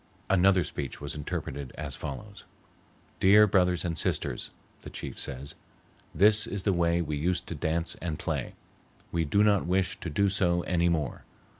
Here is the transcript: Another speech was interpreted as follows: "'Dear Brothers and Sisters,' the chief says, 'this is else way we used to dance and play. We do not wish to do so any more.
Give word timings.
Another 0.31 0.63
speech 0.63 0.99
was 0.99 1.13
interpreted 1.13 1.71
as 1.77 1.95
follows: 1.95 2.43
"'Dear 3.19 3.45
Brothers 3.45 3.85
and 3.85 3.95
Sisters,' 3.95 4.49
the 4.81 4.89
chief 4.89 5.19
says, 5.19 5.53
'this 6.15 6.47
is 6.47 6.65
else 6.65 6.75
way 6.75 7.03
we 7.03 7.17
used 7.17 7.45
to 7.49 7.53
dance 7.53 7.93
and 8.01 8.17
play. 8.17 8.53
We 9.11 9.25
do 9.25 9.43
not 9.43 9.67
wish 9.67 9.99
to 9.99 10.09
do 10.09 10.27
so 10.29 10.63
any 10.63 10.89
more. 10.89 11.23